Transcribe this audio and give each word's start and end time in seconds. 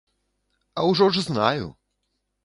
А 0.79 0.85
ўжо 0.91 1.09
ж 1.17 1.23
знаю! 1.27 1.67